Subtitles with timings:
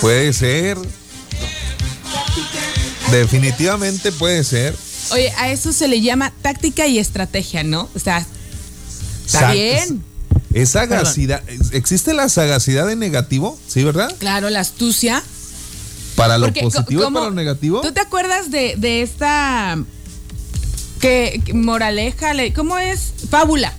[0.00, 0.78] Puede ser.
[3.10, 4.74] Definitivamente puede ser.
[5.12, 7.88] Oye, a eso se le llama táctica y estrategia, ¿no?
[7.94, 8.24] O sea,
[9.26, 10.04] está bien.
[10.54, 11.42] Es sagacidad.
[11.72, 13.58] ¿Existe la sagacidad de negativo?
[13.68, 14.14] ¿Sí, verdad?
[14.18, 15.22] Claro, la astucia.
[16.14, 17.80] Para lo Porque, positivo y ¿cómo- para lo negativo.
[17.80, 19.78] ¿Tú te acuerdas de, de esta
[21.00, 23.12] que, que moraleja, le- ¿cómo es?
[23.30, 23.72] Fábula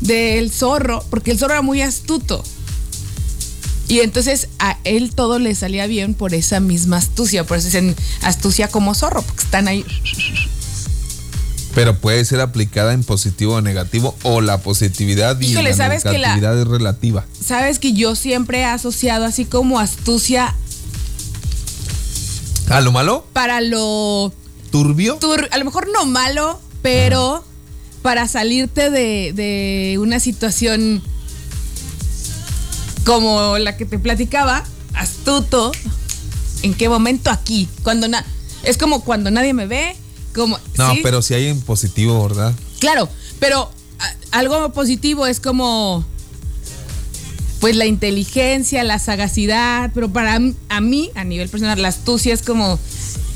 [0.00, 2.42] del zorro, porque el zorro era muy astuto.
[3.88, 7.94] Y entonces a él todo le salía bien por esa misma astucia, por eso dicen
[8.22, 9.84] astucia como zorro, porque están ahí.
[11.74, 16.02] Pero puede ser aplicada en positivo o negativo o la positividad y Híjole, la ¿sabes
[16.04, 17.26] que la- negatividad es relativa.
[17.44, 20.54] Sabes que yo siempre he asociado así como astucia
[22.70, 23.26] ¿A lo malo?
[23.32, 24.32] para lo
[24.70, 25.18] ¿Turbio?
[25.18, 27.44] tur- a lo mejor no malo, pero
[28.02, 31.02] para salirte de, de una situación
[33.04, 35.72] como la que te platicaba, astuto,
[36.62, 37.68] ¿en qué momento aquí?
[37.82, 38.24] Cuando na-
[38.62, 39.94] es como cuando nadie me ve,
[40.34, 41.00] como No, ¿sí?
[41.02, 42.54] pero si hay en positivo, ¿verdad?
[42.80, 43.70] claro, pero
[44.32, 46.04] algo positivo es como
[47.60, 52.42] pues la inteligencia, la sagacidad, pero para a mí, a nivel personal, la astucia es
[52.42, 52.78] como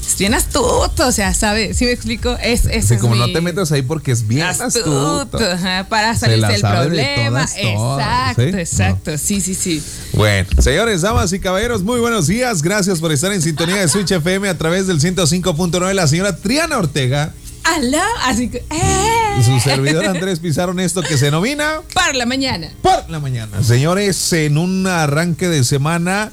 [0.09, 1.77] es bien astuto, o sea, ¿sabes?
[1.77, 2.37] ¿Sí me explico?
[2.43, 5.21] Es, ese Así es como mi- no te metas ahí porque es bien astuto.
[5.23, 7.47] astuto, ajá, para salir del sabe de problema.
[7.47, 8.59] todas, todas, exacto, ¿sí?
[8.59, 9.19] exacto.
[9.19, 9.83] Sí, sí, sí.
[10.15, 12.63] Bueno, señores, damas y caballeros, muy buenos días.
[12.63, 15.93] Gracias por estar en sintonía de Switch FM a través del 105.9.
[15.93, 17.33] La señora Triana Ortega,
[17.65, 18.59] Aló, así que.
[18.71, 19.43] ¡eh!
[19.45, 22.71] su servidor Andrés Pizarro, en esto que se denomina Para la mañana.
[22.83, 23.63] por la mañana.
[23.63, 26.33] Señores, en un arranque de semana,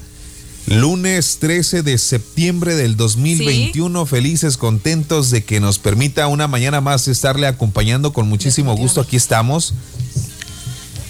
[0.66, 7.06] lunes 13 de septiembre del 2021, felices, contentos de que nos permita una mañana más
[7.08, 9.00] estarle acompañando con muchísimo gusto.
[9.00, 9.74] Aquí estamos.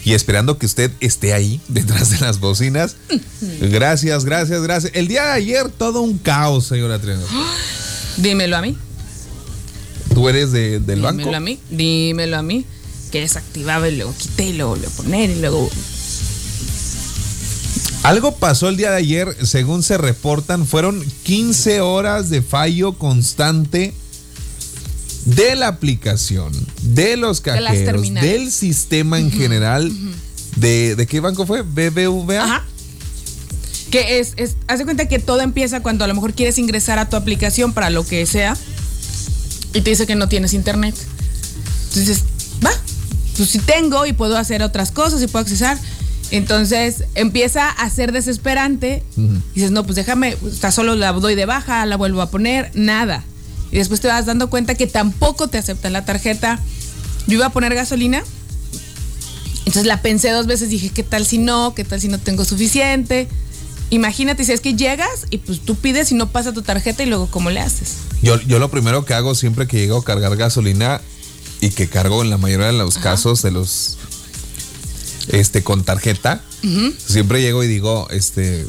[0.04, 2.96] Y esperando que usted esté ahí, detrás de las bocinas.
[3.60, 4.92] Gracias, gracias, gracias.
[4.94, 7.22] El día de ayer, todo un caos, señora Triana.
[8.16, 8.76] Dímelo a mí.
[10.14, 11.34] ¿Tú eres de- del Dímelo banco?
[11.34, 11.58] a mí.
[11.70, 12.64] Dímelo a mí.
[13.10, 15.68] Que desactivaba y luego quité y luego a poner y luego.
[18.06, 23.92] Algo pasó el día de ayer, según se reportan, fueron 15 horas de fallo constante
[25.24, 26.52] de la aplicación,
[26.82, 29.92] de los cajeros, del sistema en general.
[30.54, 31.62] de, ¿De qué banco fue?
[31.62, 32.44] ¿BBVA?
[32.44, 32.64] Ajá.
[33.90, 37.00] Que es, es, haz de cuenta que todo empieza cuando a lo mejor quieres ingresar
[37.00, 38.56] a tu aplicación para lo que sea
[39.74, 40.94] y te dice que no tienes internet.
[41.88, 42.22] Entonces,
[42.64, 42.70] va,
[43.36, 45.76] pues sí tengo y puedo hacer otras cosas y puedo accesar.
[46.30, 49.02] Entonces empieza a ser desesperante.
[49.54, 53.24] Dices, no, pues déjame, está solo la doy de baja, la vuelvo a poner, nada.
[53.70, 56.60] Y después te vas dando cuenta que tampoco te aceptan la tarjeta.
[57.26, 58.22] Yo iba a poner gasolina
[59.66, 61.74] entonces la pensé dos veces, dije, ¿qué tal si no?
[61.74, 63.28] ¿Qué tal si no tengo suficiente?
[63.90, 67.06] Imagínate si es que llegas y pues tú pides y no pasa tu tarjeta y
[67.06, 67.96] luego ¿cómo le haces?
[68.22, 71.00] Yo, yo lo primero que hago siempre que llego a cargar gasolina
[71.60, 73.98] y que cargo en la mayoría de los casos de los
[75.28, 76.42] este con tarjeta,
[77.06, 78.64] siempre llego y digo, este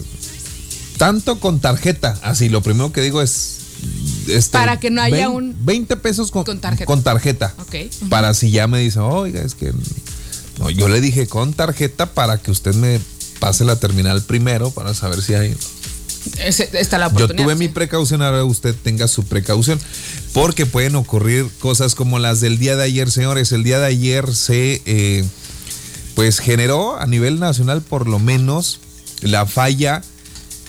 [0.97, 3.53] tanto con tarjeta, así lo primero que digo es
[4.27, 6.85] este, Para que no haya un- 20 pesos con, Con tarjeta.
[6.85, 7.53] con tarjeta.
[7.59, 7.75] Ok.
[8.01, 8.09] Ujú.
[8.09, 9.71] Para si ya me dicen, oiga, es que
[10.59, 12.99] no, yo le dije con tarjeta para que usted me
[13.39, 15.55] pase la terminal primero para saber si hay
[16.73, 19.79] está la yo tuve mi precaución, ahora usted tenga su precaución,
[20.33, 23.51] porque pueden ocurrir cosas como las del día de ayer, señores.
[23.53, 25.23] El día de ayer se, eh,
[26.17, 28.79] pues generó a nivel nacional por lo menos
[29.21, 30.01] la falla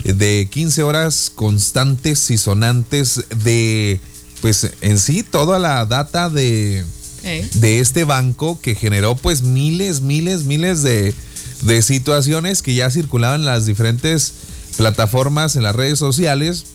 [0.04, 3.98] de 15 horas constantes y sonantes de,
[4.42, 6.84] pues en sí, toda la data de,
[7.24, 11.14] Eh, de este banco que generó pues miles, miles, miles de,
[11.62, 14.34] de situaciones que ya circulaban en las diferentes
[14.76, 16.66] plataformas, en las redes sociales,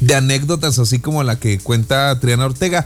[0.00, 2.84] de anécdotas así como la que cuenta Triana Ortega.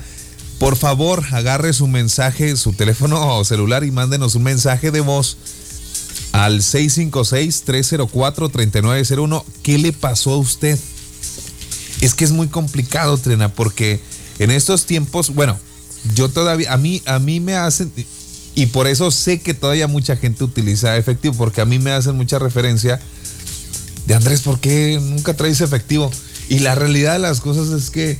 [0.58, 5.36] Por favor, agarre su mensaje, su teléfono o celular y mándenos un mensaje de voz
[6.32, 9.44] al 656-304-3901.
[9.62, 10.78] ¿Qué le pasó a usted?
[12.00, 14.00] Es que es muy complicado, Trena, porque
[14.38, 15.58] en estos tiempos, bueno,
[16.14, 17.90] yo todavía, a mí, a mí me hacen,
[18.54, 22.16] y por eso sé que todavía mucha gente utiliza efectivo, porque a mí me hacen
[22.16, 23.00] mucha referencia
[24.06, 26.10] de Andrés, ¿por qué nunca traes efectivo?
[26.48, 28.18] Y la realidad de las cosas es que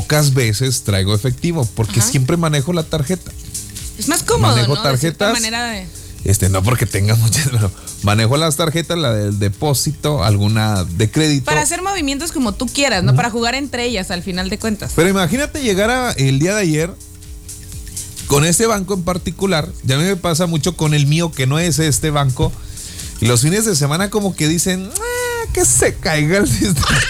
[0.00, 2.10] pocas veces traigo efectivo, porque Ajá.
[2.10, 3.30] siempre manejo la tarjeta.
[3.98, 4.82] es más cómodo, Manejo ¿no?
[4.82, 5.32] De tarjetas.
[5.32, 5.86] manera de...
[6.24, 7.70] Este, no porque tenga muchas, pero
[8.02, 11.44] manejo las tarjetas, la del depósito, alguna de crédito.
[11.44, 13.14] Para hacer movimientos como tú quieras, ¿no?
[13.14, 14.92] Para jugar entre ellas al final de cuentas.
[14.96, 16.94] Pero imagínate llegar a el día de ayer
[18.26, 19.68] con este banco en particular.
[19.84, 22.50] Ya a mí me pasa mucho con el mío, que no es este banco.
[23.20, 25.13] Los fines de semana como que dicen, ah,
[25.54, 27.00] que se caiga el sistema.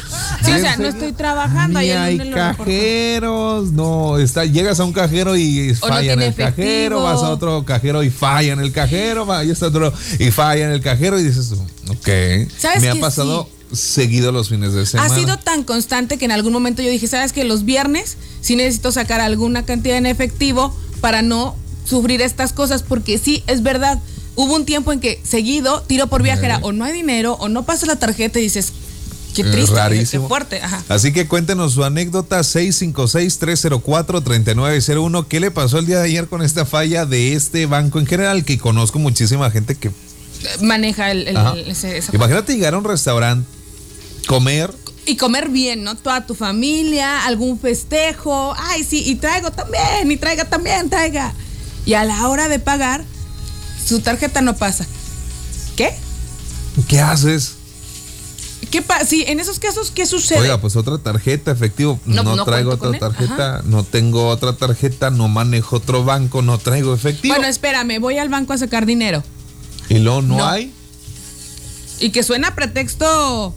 [0.44, 1.80] Sí, o sea, no estoy trabajando.
[1.80, 2.64] Ni hay reporto.
[2.64, 7.02] cajeros, no, está, llegas a un cajero y no falla en tiene el cajero, efectivo.
[7.02, 10.66] vas a otro cajero y falla en el cajero, va, y está otro y falla
[10.66, 11.52] en el cajero y dices,
[11.88, 12.08] ok,
[12.58, 15.12] ¿Sabes me ha pasado seguido los fines de semana.
[15.12, 18.54] Ha sido tan constante que en algún momento yo dije, ¿sabes que Los viernes sí
[18.54, 24.00] necesito sacar alguna cantidad en efectivo para no sufrir estas cosas, porque sí, es verdad.
[24.36, 27.64] Hubo un tiempo en que seguido tiro por viajera, o no hay dinero, o no
[27.64, 28.72] pasa la tarjeta y dices,
[29.34, 30.24] qué Eh, triste, qué- rarísimo.
[30.24, 30.60] qué fuerte.
[30.62, 30.82] Ajá.
[30.88, 35.26] Así que cuéntenos su anécdota 656-304-3901.
[35.28, 38.44] ¿Qué le pasó el día de ayer con esta falla de este banco en general?
[38.44, 39.90] Que conozco muchísima gente que...
[40.60, 41.54] Maneja el, el- Ajá.
[41.56, 43.48] ese- esa Imagínate llegar a un restaurante,
[44.26, 44.72] comer,
[45.06, 45.96] Y comer bien, ¿no?
[45.96, 48.54] Toda tu familia, algún festejo.
[48.56, 51.34] Ay, sí, y traigo también, y traiga también, traiga.
[51.84, 53.04] Y a la hora de pagar,
[53.84, 54.86] su tarjeta no pasa.
[55.76, 55.94] ¿Qué?
[56.88, 57.54] ¿qué haces?
[58.70, 59.04] ¿Qué pasa?
[59.04, 60.40] Sí, en esos casos, ¿qué sucede?
[60.40, 62.00] Oiga, pues otra tarjeta, efectivo.
[62.06, 66.58] No, No, no traigo otra tarjeta, no tengo otra tarjeta, no manejo otro banco, no
[66.58, 67.34] traigo efectivo.
[67.34, 69.22] bueno, espérame, voy al banco a sacar dinero.
[69.88, 70.46] y luego no, no.
[70.46, 70.72] hay.
[72.00, 73.54] Y que suena a pretexto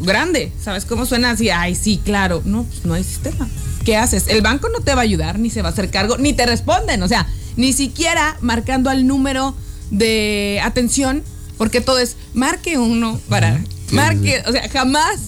[0.00, 0.50] grande.
[0.60, 1.50] ¿Sabes cómo suena así?
[1.50, 2.42] Ay, sí, claro.
[2.44, 3.48] No, pues no hay sistema.
[3.84, 4.26] ¿Qué haces?
[4.28, 6.46] El banco no te va a ayudar, ni se va a hacer cargo, ni te
[6.46, 7.02] responden.
[7.02, 9.54] O sea, ni siquiera marcando al número
[9.90, 11.22] de atención,
[11.58, 13.58] porque todo es marque uno para.
[13.88, 15.20] Sí, Marque, o sea, jamás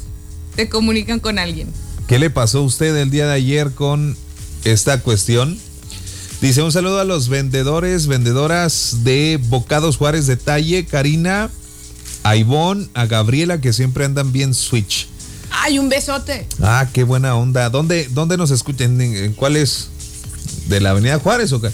[0.56, 1.68] te comunican con alguien.
[2.08, 4.16] ¿Qué le pasó a usted el día de ayer con
[4.64, 5.58] esta cuestión?
[6.40, 11.50] Dice un saludo a los vendedores, vendedoras de Bocados Juárez de Talle, Karina,
[12.22, 15.08] a Ivonne, a Gabriela, que siempre andan bien switch.
[15.50, 16.46] ¡Ay, un besote!
[16.60, 17.70] Ah, qué buena onda.
[17.70, 19.00] ¿Dónde, dónde nos escuchan?
[19.00, 19.88] ¿En, en cuál es?
[20.68, 21.70] ¿De la Avenida Juárez o qué?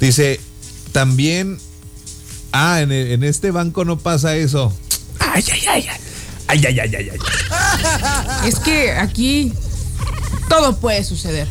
[0.00, 0.40] Dice,
[0.92, 1.58] también,
[2.52, 4.72] ah, en, en este banco no pasa eso.
[5.18, 6.00] Ay, ay, ay, ay.
[6.50, 8.48] Ay, ay, ay, ay, ay.
[8.48, 9.52] Es que aquí
[10.48, 11.46] todo puede suceder.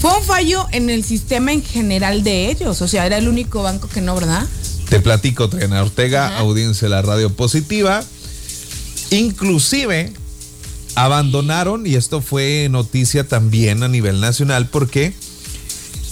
[0.00, 2.80] Fue un fallo en el sistema en general de ellos.
[2.82, 4.46] O sea, era el único banco que no, ¿verdad?
[4.88, 6.38] Te platico, Triana Ortega, Ajá.
[6.38, 8.02] audiencia de la radio positiva.
[9.10, 10.12] Inclusive
[10.94, 15.14] abandonaron, y esto fue noticia también a nivel nacional, porque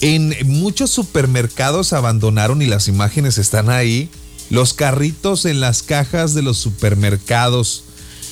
[0.01, 4.09] en muchos supermercados abandonaron, y las imágenes están ahí,
[4.49, 7.85] los carritos en las cajas de los supermercados,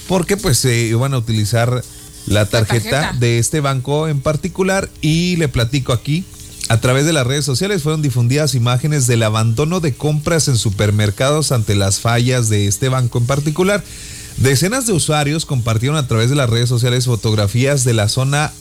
[0.07, 1.83] porque pues se iban a utilizar
[2.27, 3.19] la tarjeta, tarjeta.
[3.19, 6.25] de este banco en particular, y le platico aquí.
[6.69, 11.51] A través de las redes sociales fueron difundidas imágenes del abandono de compras en supermercados
[11.51, 13.83] ante las fallas de este banco en particular.
[14.37, 18.53] Decenas de usuarios compartieron a través de las redes sociales fotografías de la zona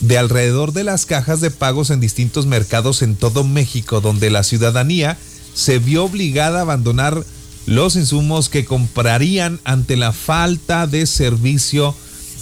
[0.00, 4.42] de alrededor de las cajas de pagos en distintos mercados en todo México, donde la
[4.42, 5.16] ciudadanía
[5.54, 7.24] se vio obligada a abandonar
[7.66, 11.94] los insumos que comprarían ante la falta de servicio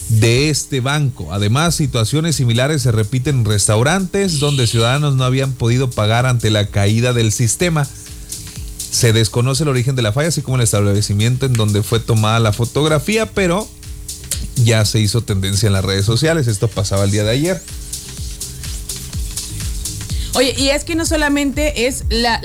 [0.08, 1.32] de este banco.
[1.32, 6.66] Además, situaciones similares se repiten en restaurantes donde ciudadanos no habían podido pagar ante la
[6.66, 7.87] caída del sistema.
[8.90, 12.40] Se desconoce el origen de la falla, así como el establecimiento en donde fue tomada
[12.40, 13.69] la fotografía, pero
[14.64, 16.46] ya se hizo tendencia en las redes sociales.
[16.46, 17.62] Esto pasaba el día de ayer.
[20.34, 22.40] Oye, y es que no solamente es la,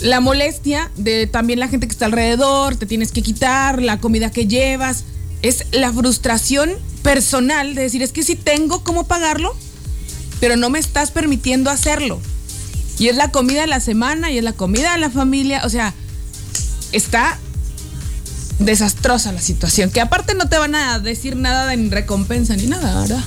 [0.00, 4.30] la, molestia de también la gente que está alrededor, te tienes que quitar, la comida
[4.30, 5.04] que llevas,
[5.42, 6.70] es la frustración
[7.02, 9.56] personal de decir, es que sí tengo cómo pagarlo,
[10.38, 12.20] pero no me estás permitiendo hacerlo.
[12.98, 15.68] Y es la comida de la semana y es la comida de la familia, o
[15.68, 15.94] sea,
[16.92, 17.40] está
[18.58, 23.00] desastrosa la situación, que aparte no te van a decir nada en recompensa ni nada,
[23.00, 23.24] ¿verdad?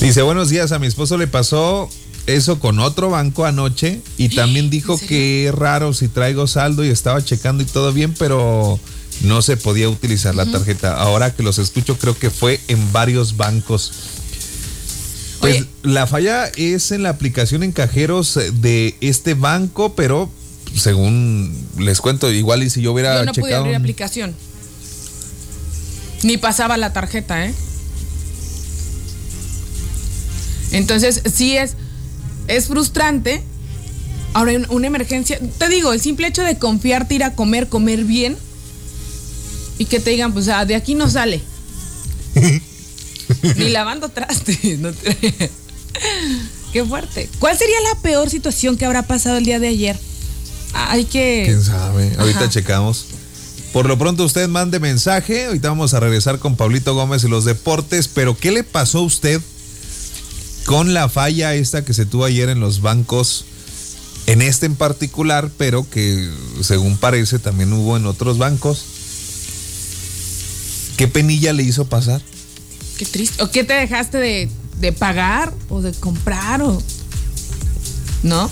[0.00, 1.88] Dice, buenos días, a mi esposo le pasó
[2.26, 6.88] eso con otro banco anoche y también dijo que es raro si traigo saldo y
[6.88, 8.80] estaba checando y todo bien, pero
[9.22, 10.96] no se podía utilizar la tarjeta.
[10.96, 13.92] Ahora que los escucho, creo que fue en varios bancos.
[15.40, 15.66] Pues Oye.
[15.82, 20.30] la falla es en la aplicación en cajeros de este banco, pero
[20.76, 23.60] según les cuento, igual y si yo hubiera Yo no pude checado...
[23.62, 24.34] abrir un- aplicación.
[26.22, 27.54] Ni pasaba la tarjeta, ¿eh?
[30.72, 31.72] Entonces, sí es,
[32.48, 33.42] es frustrante.
[34.34, 35.38] Ahora, un- una emergencia.
[35.58, 38.36] Te digo, el simple hecho de confiarte, ir a comer, comer bien.
[39.78, 41.40] Y que te digan, pues, ah, de aquí no sale.
[43.56, 44.78] Ni lavando trastes.
[44.78, 45.16] no te-
[46.72, 47.28] Qué fuerte.
[47.40, 49.98] ¿Cuál sería la peor situación que habrá pasado el día de ayer?
[50.72, 51.44] Hay que.
[51.46, 52.14] ¿Quién sabe?
[52.18, 52.48] Ahorita Ajá.
[52.48, 53.06] checamos.
[53.72, 55.46] Por lo pronto usted mande mensaje.
[55.46, 58.08] Ahorita vamos a regresar con Pablito Gómez y los deportes.
[58.08, 59.40] Pero ¿qué le pasó a usted
[60.64, 63.44] con la falla esta que se tuvo ayer en los bancos
[64.26, 66.30] en este en particular, pero que
[66.62, 68.84] según parece también hubo en otros bancos.
[70.96, 72.22] ¿Qué penilla le hizo pasar?
[72.98, 73.42] Qué triste.
[73.42, 74.48] ¿O qué te dejaste de,
[74.78, 76.80] de pagar o de comprar o
[78.22, 78.50] no?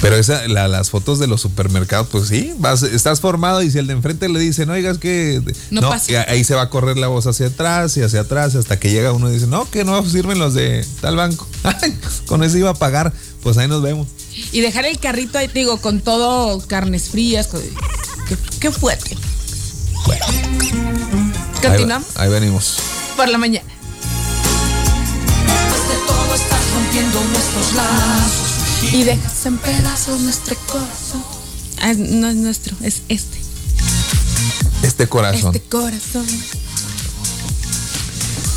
[0.00, 3.76] Pero esa, la- las fotos de los supermercados, pues sí, vas, estás formado y si
[3.78, 5.42] el de enfrente le dice, no digas que...
[5.70, 6.10] No pasa.
[6.10, 8.90] y ahí se va a correr la voz hacia atrás y hacia atrás hasta que
[8.90, 11.46] llega uno y dice, no, que no sirven los de tal banco.
[11.64, 14.08] Ay, Con eso iba a pagar, pues ahí nos vemos.
[14.52, 17.46] Y dejar el carrito ahí, te digo, con todo carnes frías.
[17.48, 17.60] con-
[18.26, 19.18] Qué, qué fuerte.
[20.06, 20.40] Bueno, ahí,
[21.60, 22.78] Continuamos va- ahí venimos.
[23.16, 23.66] por la mañana.
[23.66, 28.39] de todo estás rompiendo nuestros lazos.
[28.92, 31.24] Y dejas en pedazos nuestro corazón.
[31.80, 33.38] Ah, es- no es nuestro, es este.
[34.82, 35.54] Este corazón.
[35.54, 36.26] Este corazón.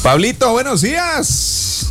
[0.01, 1.85] Pablito, buenos días.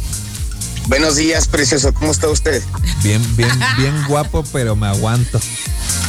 [0.88, 1.94] Buenos días, precioso.
[1.94, 2.62] ¿Cómo está usted?
[3.02, 5.40] Bien, bien, bien guapo, pero me aguanto.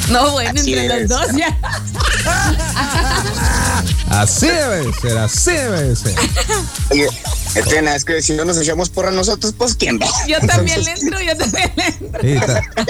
[0.09, 1.57] No, bueno, Así entre los dos ya.
[4.09, 6.15] Así debe ser, así debe ser.
[6.91, 7.07] Oye,
[7.55, 10.07] Etena, es que si no nos echamos porra nosotros, pues ¿quién va?
[10.27, 12.21] Yo también le entro, yo también le entro.
[12.21, 12.35] Sí,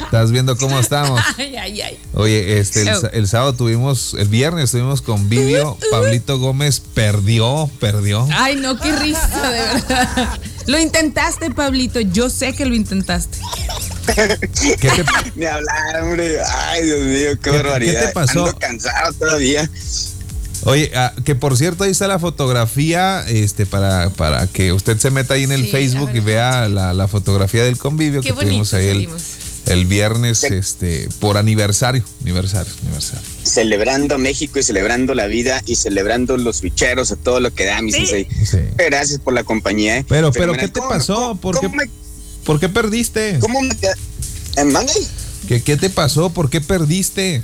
[0.01, 1.21] estás viendo cómo estamos.
[1.37, 1.99] Ay, ay, ay.
[2.13, 5.77] Oye, este, el, sábado tuvimos, el viernes tuvimos convivio.
[5.91, 8.27] Pablito Gómez perdió, perdió.
[8.33, 10.39] Ay, no, qué risa, de verdad.
[10.67, 11.99] Lo intentaste, Pablito.
[11.99, 13.37] Yo sé que lo intentaste.
[14.05, 15.03] ¿Qué te,
[15.35, 16.37] Ni hablar, hombre.
[16.45, 18.01] Ay, Dios mío, qué, ¿Qué- barbaridad.
[18.01, 18.45] qué te pasó?
[18.45, 19.69] Ando cansado todavía.
[20.65, 25.11] oye, ah, que por cierto, ahí está la fotografía, este, para, para que usted se
[25.11, 28.35] meta ahí en el Sí, Facebook y vea la, la fotografía del convivio Qué que
[28.35, 29.09] tuvimos ahí el,
[29.65, 33.25] el viernes, este, por aniversario, aniversario, aniversario.
[33.43, 37.81] Celebrando México y celebrando la vida y celebrando los ficheros a todo lo que da,
[37.81, 37.99] mi Sí.
[38.05, 38.27] sensei.
[38.45, 38.57] Sí.
[38.77, 39.97] Gracias por la compañía.
[39.99, 40.05] ¿eh?
[40.07, 41.15] Pero, pero, mira, ¿qué te ¿cómo- pasó?
[41.15, 41.89] ¿Cómo, ¿Por qué, me,
[42.45, 43.37] por qué perdiste?
[43.39, 43.95] cómo me queda-
[44.57, 44.93] ¿Eh, mande?
[45.47, 46.29] ¿Qué, ¿Qué te pasó?
[46.31, 47.43] ¿Por qué perdiste?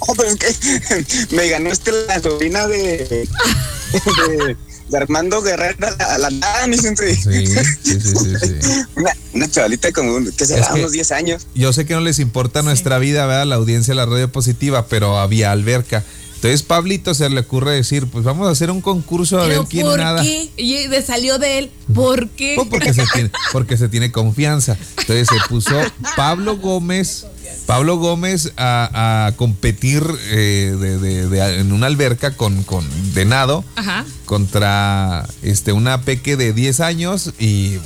[0.00, 4.56] Oh, pero es que me ganó este la sobrina de, de,
[4.88, 7.14] de Armando Guerrero a la nada, mi sensei.
[7.16, 8.82] Sí, sí, sí, sí, sí.
[8.96, 10.44] Una, una chavalita como, un- que?
[10.44, 11.46] Es que- Unos 10 años.
[11.54, 13.46] Yo sé que no les importa nuestra vida, ¿verdad?
[13.46, 16.04] La audiencia de la radio positiva, pero había alberca.
[16.42, 19.86] Entonces Pablito se le ocurre decir, pues vamos a hacer un concurso a ver quién
[19.86, 20.24] ¿por nada.
[20.24, 20.50] qué?
[20.56, 21.70] Y de- salió de él.
[21.94, 22.54] ¿Por qué?
[22.56, 24.76] Pues porque se tiene, porque se tiene confianza.
[24.98, 25.70] Entonces se puso
[26.16, 27.26] Pablo Gómez,
[27.66, 32.84] Pablo Gómez a, a competir eh, de- de- de- en una alberca con, con
[33.14, 34.04] de nado Ajá.
[34.24, 37.76] contra este una peque de 10 años y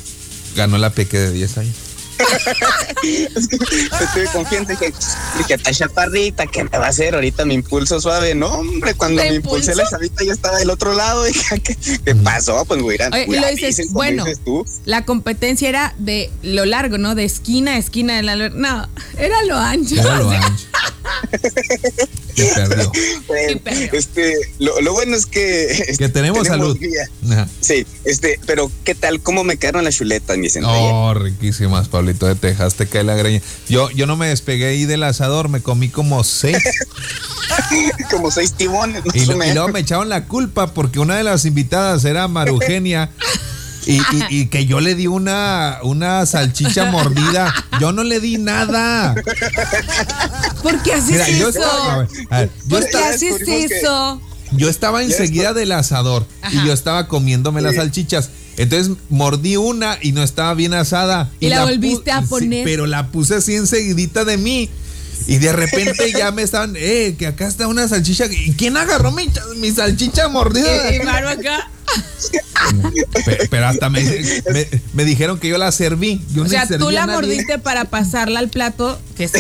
[0.57, 1.75] ganó la peque de 10 años.
[3.37, 4.92] Estuve confiante que
[5.38, 7.14] dije, está chaparrita, ¿qué me va a hacer?
[7.14, 8.35] Ahorita me impulso suave.
[8.35, 11.25] No, hombre, cuando ¿Te me impulsé la chavita ya estaba del otro lado.
[11.37, 12.64] Dije, ¿qué, qué pasó?
[12.64, 14.25] Pues güey, lo dices, bueno,
[14.85, 17.14] la competencia era de lo largo, ¿no?
[17.14, 19.94] De esquina a esquina de la No, era lo ancho.
[19.96, 20.66] Era lo ancho.
[22.55, 22.93] Perdió.
[23.27, 23.61] Bueno,
[23.93, 25.65] este, lo, lo bueno es que...
[25.73, 26.79] este, Que tenemos salud.
[26.79, 27.47] guía.
[27.61, 29.21] Sí, este, pero ¿qué tal?
[29.21, 30.73] ¿Cómo me quedaron las chuletas, mi sensei?
[30.75, 33.41] Oh, riquísimas, Pablito, te dejaste caer la greña.
[33.69, 36.59] Yo, yo no me despegué ahí del asador, me comí como seis.
[38.11, 41.17] Como seis tibones, más Y, o lo- y luego me echaron la culpa porque una
[41.17, 43.11] de las invitadas era Marugenia.
[43.87, 47.55] Y, y- y que yo le di una, una salchicha mordida.
[47.81, 49.15] Yo no le di nada.
[50.66, 51.58] ¿Por qué haces Mira, yo eso?
[51.61, 54.20] estaba, a ver, a ver, yo ¿Por qué estaba, haces descubrimos que- eso?
[54.52, 58.30] yo estaba enseguida del asador y yo estaba comiéndome las salchichas.
[58.56, 61.30] Entonces mordí una y no estaba bien asada.
[61.40, 62.64] Y la volviste a sí, poner.
[62.64, 64.70] pero la puse así enseguidita de mí.
[65.26, 68.26] Y de repente ya me estaban, eh, que acá está una salchicha.
[68.26, 70.92] ¿Y quién agarró mi, mi salchicha mordida?
[70.92, 71.70] Y, y Maru acá.
[73.25, 74.02] Pe- Pero hasta me,
[74.52, 76.23] me, me dijeron que yo la serví.
[76.32, 79.32] Yo O no sea, serví tú la mordiste para pasarla al plato, que es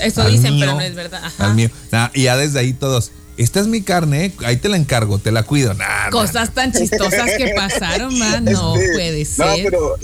[0.00, 1.20] eso, dicen, mío, pero no es verdad.
[1.24, 1.46] Ajá.
[1.46, 1.70] al mío.
[1.92, 3.12] Nah, y ya desde ahí todos.
[3.38, 5.74] Esta es mi carne, eh, ahí te la encargo, te la cuido.
[5.74, 6.10] Nah, nah.
[6.10, 8.44] Cosas tan chistosas que pasaron, man.
[8.46, 9.64] No Este, puede No, ser.
[9.64, 9.96] pero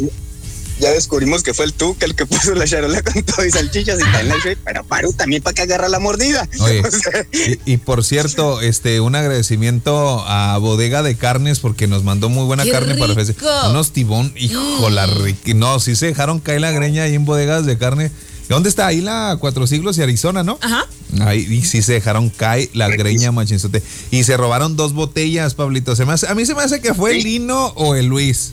[0.82, 3.98] ya descubrimos que fue el Tuca el que puso la charola con todo y salchichas
[4.00, 4.32] y tal,
[4.64, 6.46] pero Paru también para que agarra la mordida.
[6.60, 7.26] Oye, O sea,
[7.64, 12.44] y, y por cierto, este, un agradecimiento a Bodega de Carnes porque nos mandó muy
[12.44, 13.36] buena ¡Qué carne para ofrecer.
[13.36, 13.48] rico!
[13.64, 13.70] Mm.
[13.70, 15.52] Unos tibón, hijo, la rica.
[15.54, 18.10] No, sí se dejaron caer la greña ahí en bodegas de carne.
[18.48, 18.88] ¿Dónde está?
[18.88, 20.58] Ahí la Cuatro Siglos y Arizona, ¿no?
[20.60, 20.86] Ajá.
[21.20, 23.82] Ahí y sí se dejaron caer la greña machinzote.
[24.10, 25.96] Y se robaron dos botellas, Pablito.
[25.96, 27.22] Se me hace- a mí se me hace que fue el.
[27.22, 28.52] Lino o el Luis.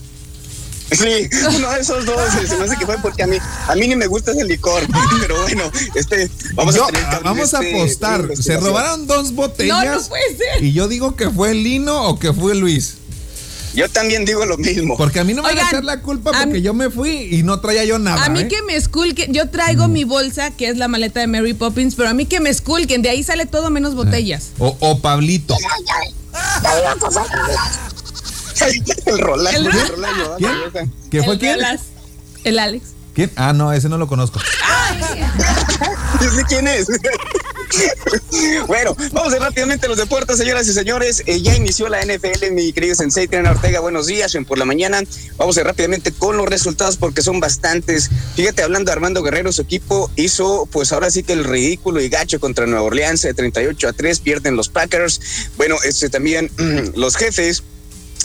[0.92, 3.36] Sí, uno de esos dos, se me hace que fue porque a mí,
[3.68, 4.82] a mí ni me gusta ese licor,
[5.20, 8.20] pero bueno, este, vamos a tener que vamos a este- apostar.
[8.20, 8.64] una Se investigación.
[8.64, 9.84] robaron dos botellas.
[9.84, 10.64] No, no puede ser.
[10.64, 12.94] Y yo digo que fue el Lino o que fue Luis.
[13.72, 14.96] Yo también digo lo mismo.
[14.96, 16.74] Porque a mí no me van a Oigan, echar la culpa a porque mí- yo
[16.74, 18.24] me fui y no traía yo nada.
[18.24, 18.48] A mí ¿eh?
[18.48, 22.08] que me esculquen, yo traigo mi bolsa, que es la maleta de Mary Poppins, pero
[22.08, 24.48] a mí que me esculquen, de ahí sale todo menos botellas.
[24.58, 25.56] O, o Pablito.
[29.06, 29.70] El Rolando.
[29.70, 29.76] El-
[30.38, 30.92] ¿Quién?
[31.10, 31.58] ¿Qué fue el, quién?
[32.44, 32.84] El Alex.
[33.14, 33.30] ¿Quién?
[33.36, 34.40] Ah, no, ese no lo conozco.
[36.20, 36.86] Sé quién es.
[38.66, 41.22] bueno, vamos a ir rápidamente a los deportes, señoras y señores.
[41.26, 43.80] Eh, ya inició la NFL, mi querido Sensei Triana Ortega.
[43.80, 45.02] Buenos días, en por la mañana.
[45.36, 48.10] Vamos a ir rápidamente con los resultados porque son bastantes.
[48.36, 52.08] Fíjate, hablando de Armando Guerrero, su equipo hizo, pues ahora sí que el ridículo y
[52.08, 55.20] gacho contra Nueva Orleans, de 38 a 3, pierden los Packers.
[55.56, 56.50] Bueno, este también
[56.94, 57.62] los jefes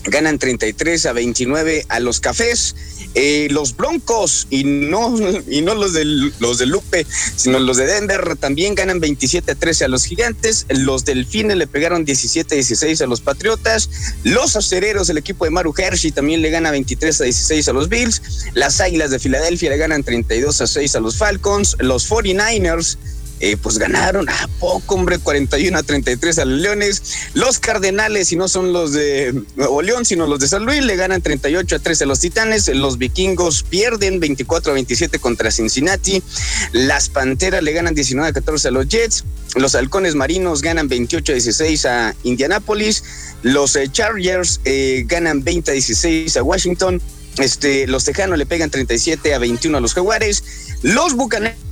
[0.07, 2.75] ganan 33 a 29 a los cafés.
[3.13, 5.15] Eh, los Broncos y no
[5.47, 9.55] y no los del los de Lupe, sino los de Denver también ganan 27 a
[9.55, 10.65] 13 a los Gigantes.
[10.69, 13.89] Los Delfines le pegaron 17 a 16 a los Patriotas.
[14.23, 17.89] Los Acereros, el equipo de Maru Hershey también le gana 23 a 16 a los
[17.89, 18.21] Bills.
[18.53, 21.77] Las Águilas de Filadelfia le ganan 32 a 6 a los Falcons.
[21.79, 22.97] Los 49ers
[23.39, 27.01] eh, pues ganaron a poco, hombre, 41 a 33 a los Leones.
[27.33, 30.95] Los Cardenales, y no son los de Nuevo León, sino los de San Luis, le
[30.95, 32.67] ganan 38 a 13 a los Titanes.
[32.69, 36.23] Los Vikingos pierden 24 a 27 contra Cincinnati.
[36.71, 39.25] Las Panteras le ganan 19 a 14 a los Jets.
[39.55, 43.03] Los Halcones Marinos ganan 28 a 16 a Indianapolis.
[43.41, 47.01] Los eh, Chargers eh, ganan 20 a 16 a Washington.
[47.37, 50.43] Este, los Tejanos le pegan 37 a 21 a los Jaguares.
[50.81, 51.64] Los Bucaneros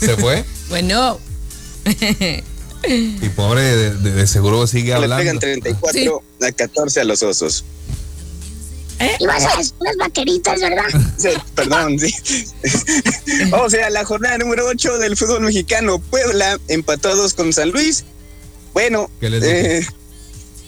[0.00, 0.44] ¿Se fue?
[0.68, 1.18] Bueno.
[2.88, 5.16] Y pobre, de, de- de seguro sigue le hablando.
[5.18, 7.64] pegan 34 a 14 a los Osos.
[9.20, 10.84] Y vas a decir las vaqueritas, ¿verdad?
[11.18, 12.14] Sí, perdón, sí.
[13.52, 15.98] o sea, la jornada número 8 del fútbol mexicano.
[15.98, 18.04] Puebla empató a dos con San Luis.
[18.72, 19.78] Bueno, ¿Qué les dije?
[19.78, 19.86] eh,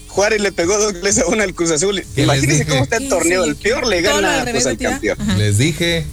[0.08, 1.96] Juárez le pegó dos goles a uno al Cruz Azul.
[2.14, 3.44] ¿Qué les Imagínense cómo está el Sí, torneo.
[3.44, 3.50] sí.
[3.50, 5.18] El peor le gana pues, al campeón.
[5.20, 5.34] Ajá.
[5.36, 6.04] Les dije.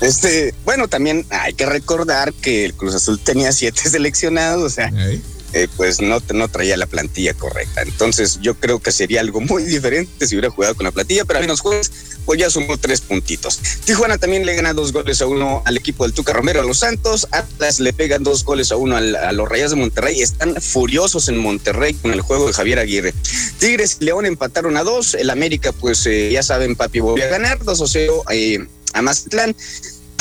[0.00, 4.90] Este, bueno, también hay que recordar que el Cruz Azul tenía siete seleccionados, o sea,
[4.96, 5.20] ¿eh?
[5.54, 7.82] eh, pues no, no traía la plantilla correcta.
[7.82, 11.38] Entonces yo creo que sería algo muy diferente si hubiera jugado con la plantilla, pero
[11.38, 11.90] al menos jueves
[12.26, 13.60] pues ya sumó tres puntitos.
[13.84, 16.78] Tijuana también le gana dos goles a uno al equipo del Tuca Romero a los
[16.78, 17.28] Santos.
[17.32, 20.22] Atlas le pegan dos goles a uno al- a los Rayas de Monterrey.
[20.22, 23.12] Están furiosos en Monterrey con el juego de Javier Aguirre.
[23.58, 25.12] Tigres y León empataron a dos.
[25.14, 29.02] El América, pues eh, ya saben, papi volvió a ganar 2 a 0 eh, a
[29.02, 29.54] Mazatlán.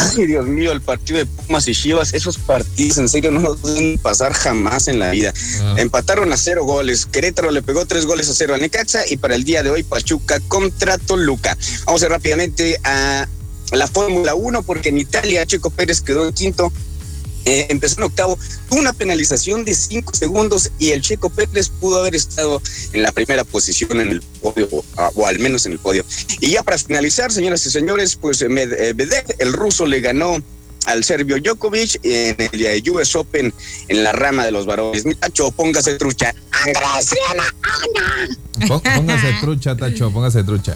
[0.03, 3.61] Ay, Dios mío, el partido de Pumas y Chivas, esos partidos en serio no los
[3.61, 5.33] deben pasar jamás en la vida.
[5.61, 5.75] Ah.
[5.77, 7.05] Empataron a cero goles.
[7.05, 9.83] Querétaro le pegó tres goles a cero a Necaxa y para el día de hoy
[9.83, 11.57] Pachuca contra Toluca.
[11.85, 13.27] Vamos a ir rápidamente a
[13.71, 16.71] la Fórmula 1 porque en Italia Checo Pérez quedó en quinto.
[17.45, 18.37] Eh, empezó en octavo,
[18.69, 22.61] tuvo una penalización de cinco segundos y el Checo Pérez pudo haber estado
[22.93, 24.83] en la primera posición en el podio, o,
[25.15, 26.05] o al menos en el podio.
[26.39, 29.99] Y ya para finalizar, señoras y señores, pues eh, Med- eh, Medvedev, el ruso, le
[29.99, 30.37] ganó
[30.85, 33.53] al serbio Djokovic en el US Open
[33.87, 35.03] en la rama de los varones.
[35.19, 36.33] Tacho, póngase trucha.
[36.63, 38.67] Triana, Ana.
[38.67, 40.75] Pó- Póngase trucha, Tacho, póngase trucha.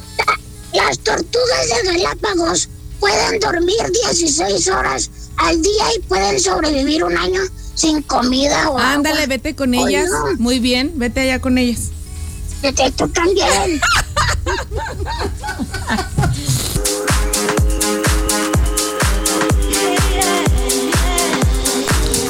[0.73, 7.41] Las tortugas de Galápagos pueden dormir 16 horas al día y pueden sobrevivir un año
[7.75, 9.27] sin comida o Ándale, agua.
[9.27, 10.09] vete con ellas.
[10.39, 11.89] Muy bien, vete allá con ellas.
[12.61, 13.79] vete tú también.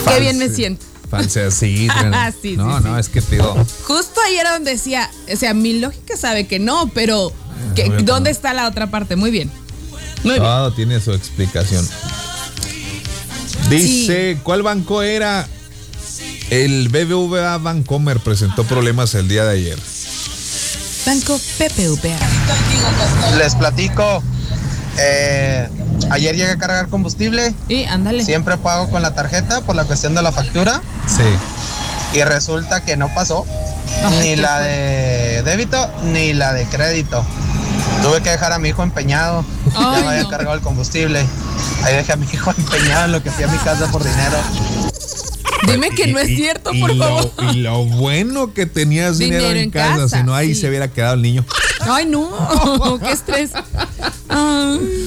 [0.08, 0.86] Qué bien me siento.
[1.10, 2.84] False, sí, Ah, sí, sí, no, sí.
[2.84, 3.54] no, es que te digo.
[3.84, 7.32] Justo ayer era donde decía, o sea, mi lógica sabe que no, pero
[7.76, 9.16] que- que ¿dónde está la otra parte?
[9.16, 9.50] Muy bien.
[10.24, 10.44] Muy bien.
[10.44, 11.88] Todo tiene su explicación.
[13.70, 15.46] Dice, ¿cuál banco era?
[16.50, 19.80] El BBVA Bancomer presentó problemas el día de ayer.
[21.06, 22.18] Banco PPVA.
[23.38, 24.24] Les platico.
[24.98, 25.68] eh,
[26.10, 27.54] ayer llegué a cargar combustible.
[27.68, 28.24] Y ándale.
[28.24, 30.82] Siempre pago con la tarjeta por la cuestión de la factura.
[31.06, 32.18] Sí.
[32.18, 33.46] Y resulta que no pasó.
[34.06, 34.68] Ay, ni la fue.
[34.68, 37.26] de débito ni la de crédito.
[38.02, 39.44] Tuve que dejar a mi hijo empeñado.
[39.78, 40.30] Ay, ya me había no.
[40.30, 41.26] cargado el combustible.
[41.84, 44.38] Ahí dejé a mi hijo empeñado en lo que fui a mi casa por dinero.
[45.68, 47.32] Dime que no es Y- cierto, y por lo- favor.
[47.54, 50.62] y lo bueno que tenías dinero, Dinero en, en casa, casa, si no ahí sí.
[50.62, 51.46] se hubiera quedado el niño.
[51.82, 53.52] Ay, no, qué estrés.
[54.30, 55.07] Ay.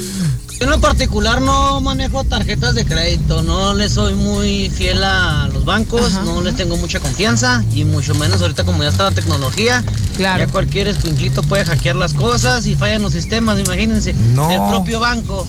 [0.60, 5.48] Yo en lo particular no manejo tarjetas de crédito, no le soy muy fiel a
[5.52, 6.22] los bancos, Ajá.
[6.22, 9.82] no les tengo mucha confianza y mucho menos ahorita como ya está la tecnología,
[10.18, 10.44] Claro.
[10.44, 14.12] ya cualquier escuinclito puede hackear las cosas y fallan los sistemas, imagínense.
[14.12, 14.50] No.
[14.50, 15.46] El propio banco,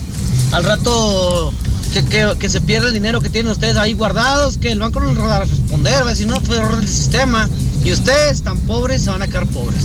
[0.50, 1.52] al rato
[1.92, 4.98] que, que- que se pierde el dinero que tienen ustedes ahí guardados, que el banco
[5.00, 7.50] no les va a responder, va a decir, no, fue error del sistema.
[7.84, 9.82] Y ustedes tan pobres se van a quedar pobres.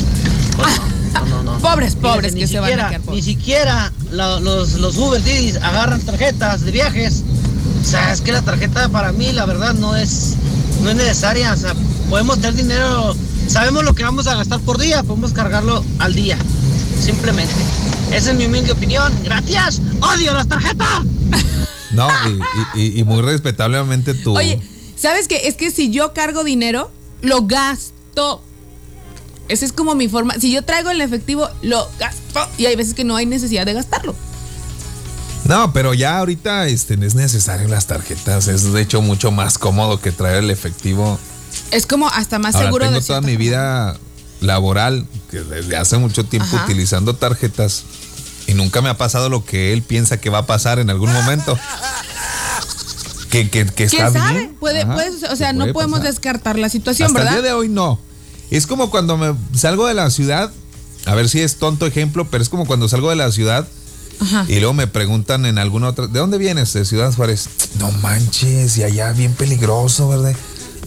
[0.56, 0.84] Pues no,
[1.22, 1.60] no, no, no.
[1.60, 3.26] Pobres, Fíjense, pobres ni que se van a siquiera- quedar pobres.
[3.26, 7.24] Ni siquiera la- los, los Uber Diddy's agarran tarjetas de viajes.
[7.82, 10.34] O sea, es que la tarjeta para mí, la verdad, no es,
[10.84, 11.54] no es necesaria.
[11.54, 11.74] O sea,
[12.10, 13.16] podemos tener dinero,
[13.48, 16.38] sabemos lo que vamos a gastar por día, podemos cargarlo al día.
[17.02, 17.54] Simplemente.
[18.12, 19.14] Esa es mi humilde opinión.
[19.24, 19.82] Gracias.
[20.02, 21.04] Odio las tarjetas.
[21.92, 22.08] No,
[22.76, 24.36] y, y- y muy respetablemente tú.
[24.38, 24.60] Oye,
[24.98, 25.48] ¿sabes qué?
[25.48, 28.44] Es que si yo cargo dinero, lo gasto.
[29.50, 30.36] Esa es como mi forma.
[30.40, 32.48] Si yo traigo el efectivo, lo gasto.
[32.58, 34.16] Y hay veces que no hay necesidad de gastarlo.
[35.46, 38.48] No, pero ya ahorita este, es necesario las tarjetas.
[38.48, 41.18] Es de hecho mucho más cómodo que traer el efectivo.
[41.72, 43.98] Es como hasta más Ahora seguro tengo de toda mi vida
[44.42, 46.66] laboral, que desde hace mucho tiempo Ajá.
[46.66, 47.84] utilizando tarjetas.
[48.48, 51.12] Y nunca me ha pasado lo que él piensa que va a pasar en algún
[51.12, 51.58] momento.
[53.30, 54.34] Que, que, que está ¿Quién sabe?
[54.40, 54.56] bien.
[54.56, 56.14] Puede, puede o sea, no podemos pasar.
[56.14, 57.36] descartar la situación, Hasta ¿verdad?
[57.36, 58.00] el día de hoy no.
[58.52, 60.52] Es como cuando me salgo de la ciudad,
[61.06, 63.68] a ver si es tonto ejemplo, pero es como cuando salgo de la ciudad
[64.20, 64.46] Ajá.
[64.48, 66.74] y luego me preguntan en alguna otra, ¿de dónde vienes?
[66.74, 67.50] De Ciudad Juárez.
[67.80, 70.36] No manches, y allá bien peligroso, ¿verdad?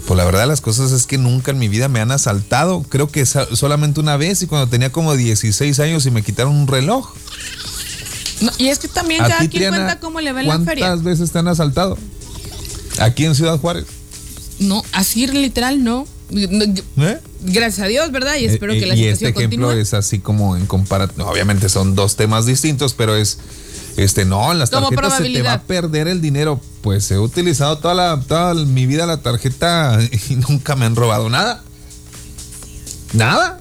[0.07, 2.83] Pues la verdad las cosas es que nunca en mi vida me han asaltado.
[2.89, 6.67] Creo que solamente una vez y cuando tenía como 16 años y me quitaron un
[6.67, 7.13] reloj.
[8.41, 10.59] No, y es que también ¿A cada quien Triana, cuenta cómo le va en la
[10.61, 10.87] feria.
[10.87, 11.99] ¿Cuántas veces te han asaltado?
[12.99, 13.85] Aquí en Ciudad Juárez.
[14.59, 16.07] No, así literal no.
[16.31, 16.65] No,
[17.07, 17.21] ¿Eh?
[17.43, 18.37] Gracias a Dios, ¿verdad?
[18.37, 19.83] Y espero Eh, que la y situación este ejemplo continúe.
[19.83, 21.27] es así como en comparación.
[21.27, 23.39] Obviamente son dos temas distintos, pero es.
[23.97, 26.61] Este, no, en las Como tarjetas se te va a perder el dinero.
[26.81, 29.99] Pues he utilizado toda, la, toda mi vida la tarjeta
[30.31, 31.63] y nunca me han robado nada.
[33.13, 33.61] Nada.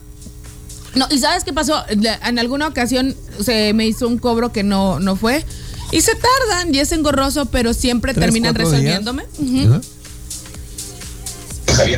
[0.95, 1.83] No, ¿y sabes qué pasó?
[1.89, 5.45] En alguna ocasión se me hizo un cobro que no, no fue.
[5.91, 9.23] Y se tardan y es engorroso, pero siempre terminan resolviéndome.
[9.39, 9.81] Ujú.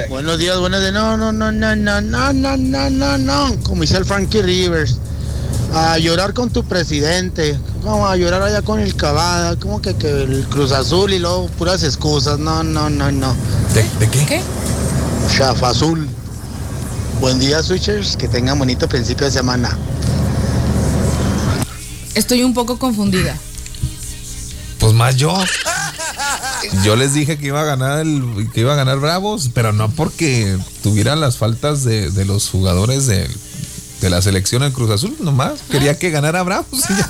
[0.10, 0.94] Buenos días, buenos días.
[0.94, 3.60] No, no, no, no, no, no, no, no, no, no.
[3.64, 4.98] Como dice el Frankie Rivers.
[5.74, 7.58] A llorar con tu presidente.
[7.82, 9.56] Como a llorar allá con el Cavada.
[9.56, 12.38] Como que, que el Cruz Azul y luego puras excusas.
[12.38, 13.36] No, no, no, no.
[13.74, 14.26] ¿De, de qué?
[14.26, 14.42] ¿Qué?
[15.36, 16.08] Chafa Azul.
[17.20, 18.16] Buen día, Switchers.
[18.18, 19.76] Que tengan bonito principio de semana.
[22.14, 23.36] Estoy un poco confundida.
[24.80, 25.34] Pues más yo.
[26.84, 29.90] Yo les dije que iba a ganar el, que iba a ganar Bravos, pero no
[29.90, 33.30] porque tuviera las faltas de, de los jugadores de,
[34.02, 35.62] de la selección del Cruz Azul, nomás.
[35.70, 36.68] Quería que ganara Bravos.
[36.90, 37.10] y ya.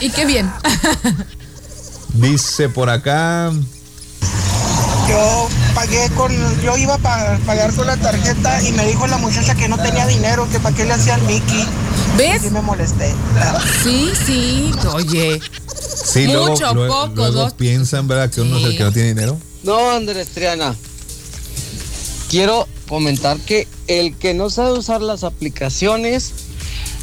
[0.00, 0.50] Y qué bien.
[2.14, 3.50] Dice por acá.
[5.08, 9.18] Yo pagué con, yo iba a pa- pagar con la tarjeta y me dijo la
[9.18, 11.66] muchacha que no tenía dinero, que para qué le hacían Mickey.
[12.16, 12.42] ¿Ves?
[12.42, 13.14] Sí me molesté.
[13.82, 14.72] Sí, sí.
[14.94, 15.40] Oye.
[16.04, 17.54] Sí, luego, Mucho, luego- poco, luego dos.
[17.54, 18.30] piensan, ¿verdad?
[18.30, 19.38] Que uno es el que no tiene dinero.
[19.62, 20.74] No, Andrés Triana.
[22.30, 26.32] Quiero comentar que el que no sabe usar las aplicaciones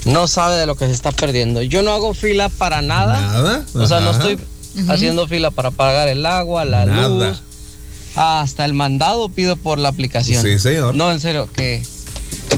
[0.05, 1.61] no sabe de lo que se está perdiendo.
[1.61, 3.19] Yo no hago fila para nada.
[3.21, 3.65] Nada.
[3.73, 4.37] O sea, no estoy
[4.87, 7.07] haciendo fila para pagar el agua, la Nada.
[7.07, 7.41] luz.
[8.15, 10.43] Hasta el mandado pido por la aplicación.
[10.43, 10.95] Sí, señor.
[10.95, 11.81] No, en serio, que,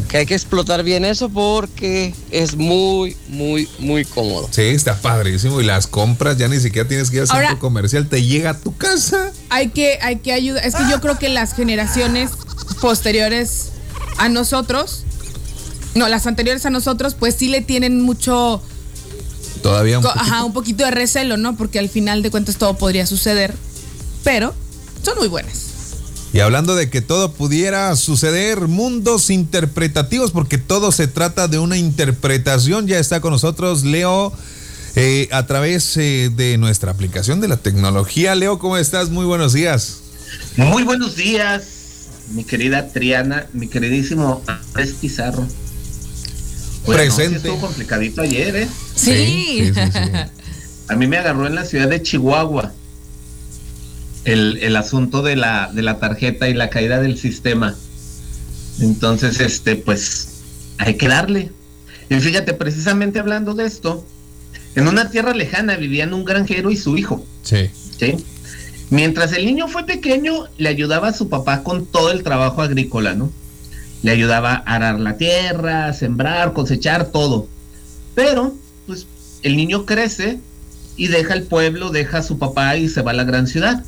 [0.10, 4.48] que hay que explotar bien eso porque es muy, muy, muy cómodo.
[4.52, 5.60] Sí, está padrísimo.
[5.62, 8.52] Y las compras ya ni siquiera tienes que ir al Ahora- centro comercial, te llega
[8.52, 9.32] a tu casa.
[9.50, 10.66] Hay que, hay que ayudar.
[10.66, 12.32] Es que yo creo que las generaciones
[12.82, 13.70] posteriores
[14.18, 15.04] a nosotros,
[15.96, 18.62] no, las anteriores a nosotros, pues sí le tienen mucho,
[19.62, 20.22] Todavía un poquito.
[20.22, 21.56] ajá, un poquito de recelo, ¿no?
[21.56, 23.54] Porque al final de cuentas todo podría suceder.
[24.24, 24.54] Pero
[25.04, 25.63] son muy buenas.
[26.34, 31.78] Y hablando de que todo pudiera suceder, mundos interpretativos, porque todo se trata de una
[31.78, 32.88] interpretación.
[32.88, 34.34] Ya está con nosotros Leo
[34.96, 38.34] eh, a través eh, de nuestra aplicación de la tecnología.
[38.34, 39.12] Leo, ¿cómo estás?
[39.12, 40.00] Muy buenos días.
[40.58, 41.66] Muy buenos días,
[42.32, 45.48] mi querida Triana, mi queridísimo Andrés Pizarro.
[46.86, 47.38] Oiga, no, sí Presente.
[47.38, 48.68] estuvo complicadito ayer, ¿eh?
[48.96, 49.12] Sí.
[49.12, 50.12] Sí, sí, sí, sí.
[50.88, 52.74] A mí me agarró en la ciudad de Chihuahua
[54.26, 57.76] el, el asunto de la, de la tarjeta y la caída del sistema.
[58.80, 60.42] Entonces, este, pues,
[60.78, 61.52] hay que darle.
[62.10, 64.06] Y fíjate, precisamente hablando de esto,
[64.76, 67.26] en una tierra lejana vivían un granjero y su hijo.
[67.44, 67.70] Sí.
[68.00, 68.16] ¿sí?
[68.90, 73.14] Mientras el niño fue pequeño, le ayudaba a su papá con todo el trabajo agrícola,
[73.14, 73.32] ¿no?
[74.02, 77.48] Le ayudaba a arar la tierra, a sembrar, cosechar, todo.
[78.16, 78.56] Pero,
[78.86, 79.08] pues,
[79.44, 80.40] el niño crece
[80.98, 83.84] y deja el pueblo, deja a su papá y se va a la gran ciudad.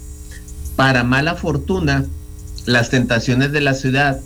[0.75, 2.05] Para mala fortuna,
[2.65, 4.19] las tentaciones de la ciudad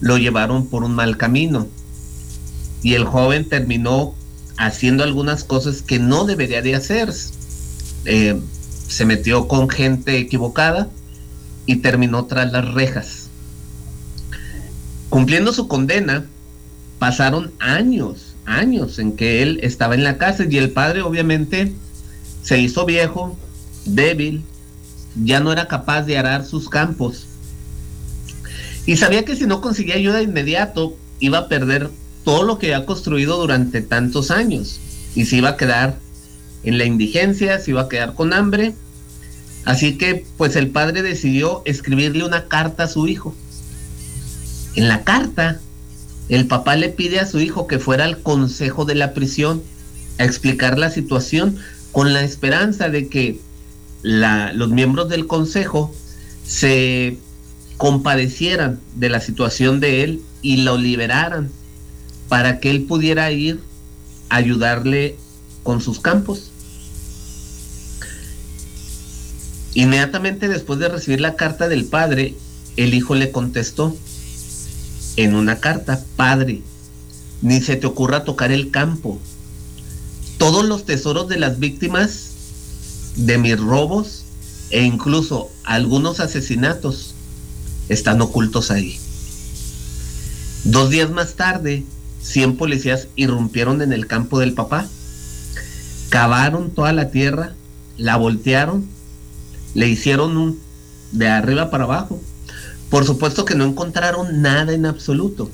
[0.00, 1.68] lo llevaron por un mal camino.
[2.82, 4.14] Y el joven terminó
[4.56, 7.12] haciendo algunas cosas que no debería de hacer.
[8.04, 8.40] Eh,
[8.88, 10.88] se metió con gente equivocada
[11.66, 13.28] y terminó tras las rejas.
[15.08, 16.26] Cumpliendo su condena,
[16.98, 21.72] pasaron años, años en que él estaba en la cárcel y el padre obviamente
[22.42, 23.36] se hizo viejo,
[23.84, 24.42] débil,
[25.16, 27.26] ya no era capaz de arar sus campos.
[28.86, 31.90] Y sabía que si no conseguía ayuda de inmediato, iba a perder
[32.24, 34.80] todo lo que había construido durante tantos años
[35.14, 35.98] y se iba a quedar
[36.62, 38.74] en la indigencia, se iba a quedar con hambre.
[39.64, 43.34] Así que pues el padre decidió escribirle una carta a su hijo.
[44.74, 45.60] En la carta,
[46.28, 49.62] el papá le pide a su hijo que fuera al consejo de la prisión
[50.18, 51.56] a explicar la situación
[51.92, 53.40] con la esperanza de que
[54.02, 55.94] la, los miembros del consejo
[56.44, 57.18] se
[57.76, 61.50] compadecieran de la situación de él y lo liberaran
[62.28, 63.60] para que él pudiera ir
[64.28, 65.16] a ayudarle
[65.62, 66.50] con sus campos.
[69.74, 72.34] Inmediatamente después de recibir la carta del padre,
[72.76, 73.96] el hijo le contestó
[75.16, 76.62] en una carta, Padre,
[77.42, 79.20] ni se te ocurra tocar el campo.
[80.38, 82.29] Todos los tesoros de las víctimas
[83.26, 84.24] de mis robos
[84.70, 87.14] e incluso algunos asesinatos
[87.88, 88.98] están ocultos ahí.
[90.64, 91.84] Dos días más tarde,
[92.22, 94.86] 100 policías irrumpieron en el campo del papá,
[96.08, 97.54] cavaron toda la tierra,
[97.96, 98.86] la voltearon,
[99.74, 100.60] le hicieron un
[101.12, 102.20] de arriba para abajo.
[102.88, 105.50] Por supuesto que no encontraron nada en absoluto.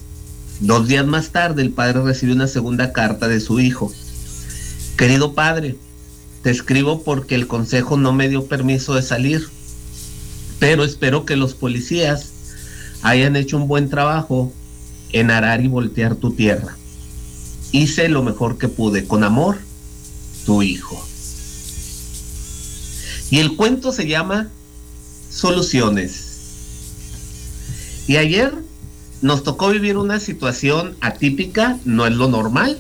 [0.61, 3.93] Dos días más tarde, el padre recibió una segunda carta de su hijo.
[4.97, 5.77] Querido padre,
[6.47, 9.49] te escribo porque el consejo no me dio permiso de salir,
[10.61, 12.31] pero espero que los policías
[13.03, 14.53] hayan hecho un buen trabajo
[15.11, 16.77] en arar y voltear tu tierra.
[17.73, 19.59] Hice lo mejor que pude, con amor,
[20.45, 21.05] tu hijo.
[23.33, 24.49] Y el cuento se llama
[25.29, 26.27] Soluciones.
[28.07, 28.55] Y ayer
[29.21, 32.79] nos tocó vivir una situación atípica, no es lo normal,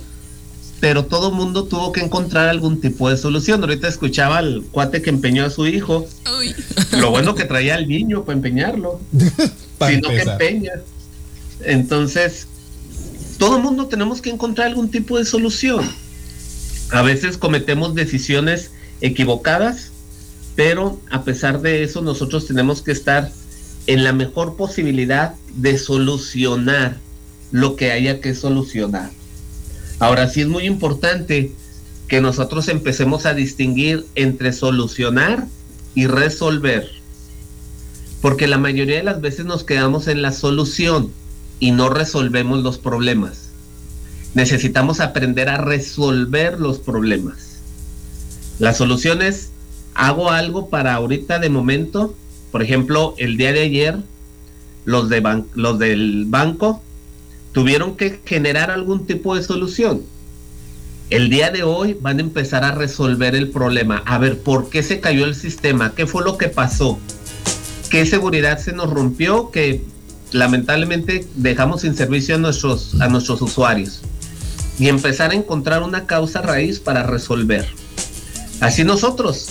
[0.80, 3.62] pero todo mundo tuvo que encontrar algún tipo de solución.
[3.62, 6.06] Ahorita escuchaba al cuate que empeñó a su hijo.
[6.92, 9.00] Lo bueno que traía al niño para empeñarlo,
[9.88, 10.72] sino que empeña.
[11.64, 12.46] Entonces,
[13.38, 15.90] todo mundo tenemos que encontrar algún tipo de solución.
[16.90, 19.90] A veces cometemos decisiones equivocadas,
[20.54, 23.30] pero a pesar de eso nosotros tenemos que estar
[23.86, 26.98] en la mejor posibilidad de solucionar
[27.50, 29.10] lo que haya que solucionar.
[29.98, 31.52] Ahora sí es muy importante
[32.09, 35.46] que nosotros empecemos a distinguir entre solucionar
[35.94, 36.90] y resolver.
[38.20, 41.11] Porque la mayoría de las veces nos quedamos en la solución
[41.61, 43.50] y no resolvemos los problemas.
[44.35, 47.61] Necesitamos aprender a resolver los problemas.
[48.59, 49.50] La solución es,
[49.94, 52.14] hago algo para ahorita de momento.
[52.52, 53.98] Por ejemplo, el día de ayer,
[54.85, 56.82] los, de los del banco
[57.57, 60.03] tuvieron que generar algún tipo de solución.
[61.09, 64.03] El día de hoy van a empezar a resolver el problema.
[64.05, 65.95] A ver, ¿por qué se cayó el sistema?
[65.95, 66.99] ¿Qué fue lo que pasó?
[67.88, 69.51] ¿Qué seguridad se nos rompió?
[69.51, 69.83] Que
[70.33, 74.03] lamentablemente dejamos sin servicio a nuestros, a nuestros usuarios.
[74.79, 77.66] Y empezar a encontrar una causa raíz para resolver.
[78.61, 79.49] Así nosotros,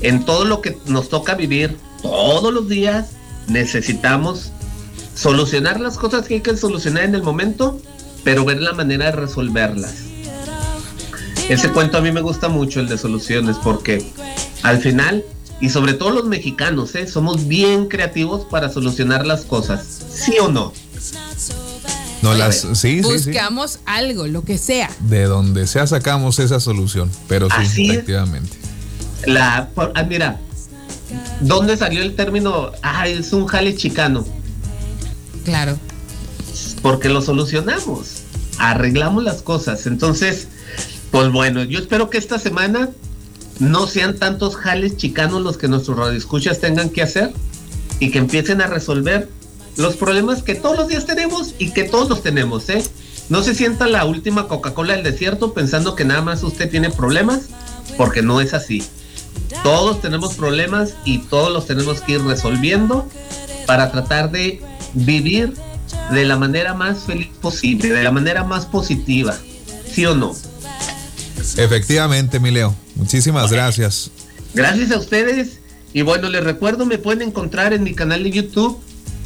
[0.00, 3.10] en todo lo que nos toca vivir todos los días,
[3.48, 4.50] necesitamos
[5.14, 7.80] solucionar las cosas que hay que solucionar en el momento,
[8.24, 9.94] pero ver la manera de resolverlas.
[11.48, 14.04] Ese cuento a mí me gusta mucho, el de soluciones, porque
[14.62, 15.22] al final,
[15.60, 17.06] y sobre todo los mexicanos, ¿eh?
[17.06, 20.72] somos bien creativos para solucionar las cosas, ¿sí o no?
[22.22, 24.90] No las, sí, Buscamos algo, lo que sea.
[25.00, 28.56] De donde sea sacamos esa solución, pero sí, efectivamente.
[29.26, 30.40] La, ah, mira,
[31.40, 32.72] ¿dónde salió el término?
[32.82, 34.24] Ah, es un jale chicano.
[35.44, 35.78] Claro.
[36.82, 38.22] Porque lo solucionamos,
[38.58, 39.86] arreglamos las cosas.
[39.86, 40.48] Entonces,
[41.10, 42.90] pues bueno, yo espero que esta semana
[43.58, 47.32] no sean tantos jales chicanos los que nuestros radioescuchas tengan que hacer
[48.00, 49.28] y que empiecen a resolver
[49.76, 52.82] los problemas que todos los días tenemos y que todos los tenemos, ¿eh?
[53.28, 57.42] No se sienta la última Coca-Cola del desierto pensando que nada más usted tiene problemas,
[57.96, 58.84] porque no es así.
[59.62, 63.08] Todos tenemos problemas y todos los tenemos que ir resolviendo
[63.66, 64.60] para tratar de
[64.94, 65.54] vivir
[66.10, 69.36] de la manera más feliz posible, de la manera más positiva,
[69.90, 70.34] ¿sí o no?
[71.56, 72.74] Efectivamente, mi Leo.
[72.94, 74.10] Muchísimas gracias.
[74.54, 75.60] Gracias a ustedes.
[75.92, 78.80] Y bueno, les recuerdo, me pueden encontrar en mi canal de YouTube,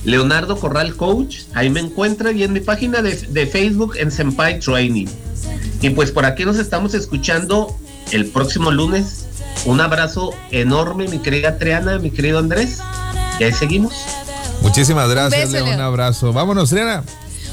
[0.04, 1.40] Leonardo Corral Coach.
[1.54, 5.06] Ahí me encuentran y en mi página de, de Facebook en Senpai Training.
[5.80, 7.74] Y pues por aquí nos estamos escuchando
[8.12, 9.26] el próximo lunes.
[9.64, 12.80] Un abrazo enorme, mi querida Triana, mi querido Andrés.
[13.40, 13.94] Y ahí seguimos.
[14.62, 15.64] Muchísimas gracias, Leo.
[15.64, 16.32] Un abrazo.
[16.32, 17.04] Vámonos, Triana.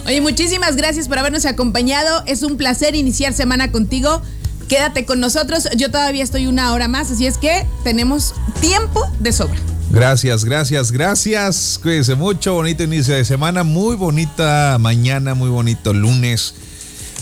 [0.06, 2.24] Oye, muchísimas gracias por habernos acompañado.
[2.28, 4.22] Es un placer iniciar semana contigo.
[4.68, 5.68] Quédate con nosotros.
[5.76, 9.58] Yo todavía estoy una hora más, así es que tenemos tiempo de sobra.
[9.90, 11.80] Gracias, gracias, gracias.
[11.82, 12.54] Cuídense mucho.
[12.54, 13.64] Bonito inicio de semana.
[13.64, 16.54] Muy bonita mañana, muy bonito lunes.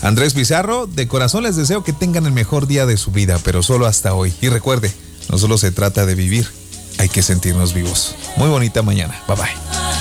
[0.02, 3.62] Andrés Pizarro, de corazón les deseo que tengan el mejor día de su vida, pero
[3.62, 4.34] solo hasta hoy.
[4.42, 4.92] Y recuerde,
[5.30, 6.46] no solo se trata de vivir,
[6.98, 8.14] hay que sentirnos vivos.
[8.36, 9.20] Muy bonita mañana.
[9.28, 9.93] Bye bye.